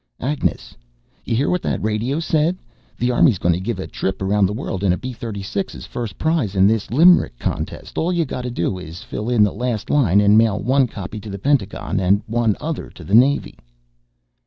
[0.19, 0.75] "...Agnes,
[1.25, 2.57] you hear what the radio said!
[2.97, 6.17] The Army's gonna give a trip around the world in a B 36 as first
[6.17, 7.99] prize in this limerick contest.
[7.99, 11.19] All you have to do is fill in the last line, and mail one copy
[11.19, 13.59] to the Pentagon and the other to the Navy